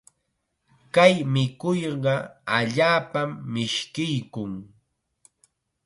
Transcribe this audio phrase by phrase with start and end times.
[0.93, 2.13] Kay mikuyqa
[2.57, 4.53] allaapam mishkiykun.